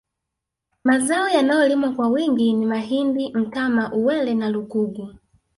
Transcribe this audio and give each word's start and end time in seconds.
Mazao 0.83 1.29
yanayolimwa 1.29 1.91
kwa 1.91 2.07
wingi 2.07 2.53
ni 2.53 2.65
mahindi 2.65 3.33
mtama 3.33 3.93
uwele 3.93 4.33
na 4.35 4.49
lugugu 4.49 5.15